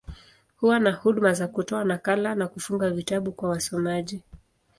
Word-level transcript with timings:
Huwa 0.57 0.79
na 0.79 0.91
huduma 0.91 1.33
za 1.33 1.47
kutoa 1.47 1.83
nakala, 1.83 2.35
na 2.35 2.47
kufunga 2.47 2.89
vitabu 2.89 3.31
kwa 3.31 3.49
wasomaji. 3.49 4.21